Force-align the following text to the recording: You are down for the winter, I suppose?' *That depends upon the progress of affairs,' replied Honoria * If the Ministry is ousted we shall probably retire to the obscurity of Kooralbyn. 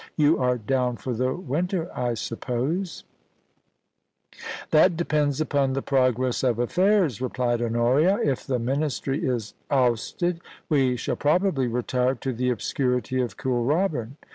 You 0.17 0.39
are 0.41 0.57
down 0.57 0.97
for 0.97 1.13
the 1.13 1.31
winter, 1.35 1.87
I 1.95 2.15
suppose?' 2.15 3.03
*That 4.71 4.97
depends 4.97 5.39
upon 5.39 5.73
the 5.73 5.83
progress 5.83 6.41
of 6.41 6.57
affairs,' 6.57 7.21
replied 7.21 7.61
Honoria 7.61 8.17
* 8.21 8.23
If 8.33 8.47
the 8.47 8.57
Ministry 8.57 9.23
is 9.23 9.53
ousted 9.69 10.41
we 10.69 10.95
shall 10.95 11.17
probably 11.17 11.67
retire 11.67 12.15
to 12.15 12.33
the 12.33 12.49
obscurity 12.49 13.21
of 13.21 13.37
Kooralbyn. 13.37 14.13